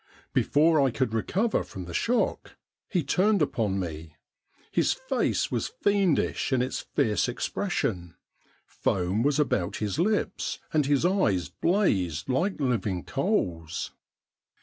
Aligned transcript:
Before 0.33 0.81
I 0.81 0.89
could 0.89 1.13
recover 1.13 1.63
from 1.63 1.85
the 1.85 1.93
shock 1.93 2.57
he 2.89 3.03
turned 3.03 3.39
upon 3.39 3.79
me. 3.79 4.15
His 4.71 4.93
face 4.93 5.51
was 5.51 5.67
fiendish 5.67 6.51
in 6.51 6.63
its 6.63 6.79
fierce 6.79 7.29
expression; 7.29 8.15
foam 8.65 9.21
was 9.21 9.39
about 9.39 9.75
his 9.75 9.99
lips, 9.99 10.57
and 10.73 10.87
his 10.87 11.05
eyes 11.05 11.49
blazed 11.49 12.27
like 12.29 12.59
living 12.59 13.03
coals. 13.03 13.91